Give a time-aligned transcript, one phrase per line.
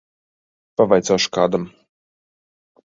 [0.81, 1.71] Pavaicāšu kādam.